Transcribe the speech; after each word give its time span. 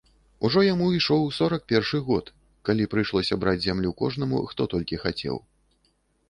Ужо 0.47 0.61
яму 0.67 0.85
ішоў 0.99 1.27
сорак 1.39 1.67
першы 1.71 1.99
год, 2.07 2.31
калі 2.69 2.87
прыйшлося 2.95 3.37
браць 3.45 3.61
зямлю 3.67 3.93
кожнаму, 4.01 4.41
хто 4.53 4.69
толькі 4.73 5.01
хацеў. 5.05 5.37